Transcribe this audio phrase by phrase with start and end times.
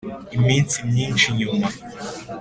[0.37, 1.67] iminsi myinshi nyuma.